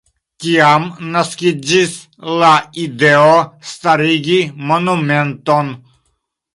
[0.43, 1.93] Tiam naskiĝis
[2.39, 2.51] la
[2.87, 3.31] ideo
[3.75, 4.43] starigi
[4.73, 5.75] monumenton.